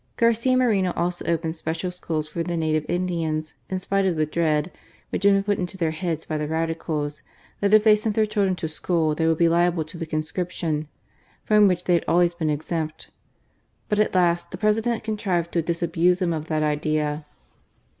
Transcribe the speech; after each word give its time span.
Garcia 0.17 0.57
Moreno 0.57 0.93
also 0.95 1.23
opened 1.25 1.55
special 1.55 1.91
schools 1.91 2.27
for 2.27 2.41
the 2.41 2.57
native 2.57 2.87
Indians, 2.89 3.53
in 3.69 3.77
spite 3.77 4.03
of 4.03 4.15
the 4.15 4.25
dread 4.25 4.71
(which 5.11 5.23
had 5.23 5.33
been 5.33 5.43
put 5.43 5.59
into 5.59 5.77
their 5.77 5.91
heads 5.91 6.25
by 6.25 6.39
the 6.39 6.47
Radicals), 6.47 7.21
that 7.59 7.71
if 7.75 7.83
they 7.83 7.95
sent 7.95 8.15
their 8.15 8.25
children 8.25 8.55
to 8.55 8.67
school 8.67 9.13
they 9.13 9.27
would 9.27 9.37
be 9.37 9.47
liable 9.47 9.83
to 9.83 9.99
the 9.99 10.07
conscription, 10.07 10.87
from 11.45 11.67
which 11.67 11.83
they 11.83 11.93
had 11.93 12.05
always 12.07 12.33
been 12.33 12.49
exempt. 12.49 13.11
But 13.89 13.99
at 13.99 14.15
last, 14.15 14.49
the 14.49 14.57
President 14.57 15.03
contrived 15.03 15.51
to 15.51 15.61
disabuse 15.61 16.17
them 16.17 16.33
of 16.33 16.47
that 16.47 16.63
idea. 16.63 17.27